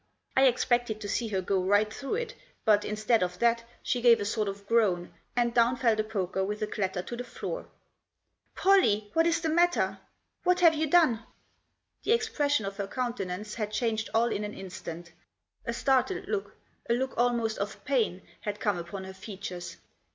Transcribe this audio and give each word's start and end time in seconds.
I 0.35 0.47
expected 0.47 0.99
to 1.01 1.07
see 1.07 1.27
her 1.27 1.41
go 1.41 1.61
right 1.61 1.93
through 1.93 2.15
it, 2.15 2.33
but, 2.65 2.83
instead 2.83 3.21
of 3.21 3.37
that, 3.37 3.63
she 3.83 4.01
gave 4.01 4.19
a 4.19 4.25
sort 4.25 4.47
of 4.47 4.65
groan, 4.65 5.13
and 5.35 5.53
down 5.53 5.75
fell 5.77 5.95
the 5.95 6.03
poker 6.03 6.43
with 6.43 6.59
a 6.63 6.65
clatter 6.65 7.03
to 7.03 7.15
the 7.15 7.23
floor. 7.23 7.67
"Pollie, 8.55 9.11
what 9.13 9.27
is 9.27 9.41
the 9.41 9.49
matter? 9.49 9.99
What 10.41 10.61
have 10.61 10.73
you 10.73 10.87
done?" 10.87 11.23
The 12.03 12.13
expression 12.13 12.65
of 12.65 12.77
her 12.77 12.87
countenance 12.87 13.53
had 13.53 13.71
changed 13.71 14.09
all 14.11 14.31
in 14.31 14.43
an 14.43 14.55
instant. 14.55 15.11
A 15.67 15.73
startled 15.73 16.27
look, 16.27 16.55
a 16.89 16.93
look 16.95 17.13
almost 17.15 17.59
of 17.59 17.85
pain, 17.85 18.23
had 18.39 18.59
come 18.59 18.79
upon 18.79 19.03
her 19.03 19.13
features. 19.13 19.77